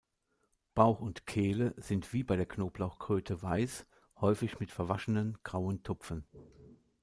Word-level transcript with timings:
Bauch 0.73 0.99
und 0.99 1.27
Kehle 1.27 1.75
sind 1.77 2.11
wie 2.11 2.23
bei 2.23 2.35
der 2.35 2.47
Knoblauchkröte 2.47 3.39
weiß, 3.43 3.85
häufig 4.19 4.59
mit 4.59 4.71
„verwaschenen“ 4.71 5.37
grauen 5.43 5.83
Tupfen. 5.83 6.25